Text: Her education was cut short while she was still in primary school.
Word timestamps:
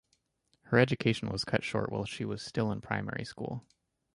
Her 0.63 0.79
education 0.79 1.29
was 1.29 1.45
cut 1.45 1.63
short 1.63 1.91
while 1.91 2.05
she 2.05 2.25
was 2.25 2.41
still 2.41 2.71
in 2.71 2.81
primary 2.81 3.23
school. 3.23 3.67